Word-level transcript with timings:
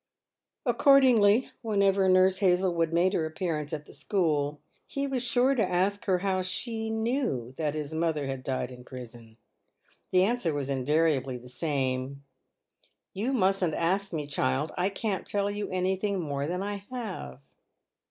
Accordingly, 0.65 1.51
whenever 1.61 2.09
Nurse 2.09 2.39
Hazlewood 2.39 2.91
made 2.91 3.13
her 3.13 3.23
appearance 3.27 3.71
at 3.71 3.85
the 3.85 3.93
school, 3.93 4.59
he 4.87 5.05
was 5.05 5.21
sure 5.21 5.53
to 5.53 5.63
ask 5.63 6.05
her 6.05 6.17
how 6.17 6.41
she 6.41 6.89
knew 6.89 7.53
that 7.57 7.75
his 7.75 7.93
mother 7.93 8.25
had 8.25 8.43
died 8.43 8.71
in 8.71 8.83
prison. 8.83 9.37
The 10.09 10.23
answer 10.23 10.55
was 10.55 10.71
invariably 10.71 11.37
the 11.37 11.49
same," 11.49 12.23
Tou 13.15 13.31
mustn't 13.31 13.75
ask 13.75 14.11
me, 14.11 14.25
child; 14.25 14.71
I 14.75 14.89
can't 14.89 15.27
tell 15.27 15.51
you 15.51 15.69
anything 15.69 16.19
more 16.19 16.47
than 16.47 16.63
I 16.63 16.77
have." 16.91 17.39